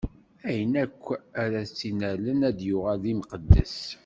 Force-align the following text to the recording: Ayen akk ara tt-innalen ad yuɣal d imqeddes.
Ayen 0.49 0.73
akk 0.83 1.03
ara 1.43 1.59
tt-innalen 1.69 2.39
ad 2.49 2.57
yuɣal 2.67 2.97
d 3.03 3.05
imqeddes. 3.11 3.77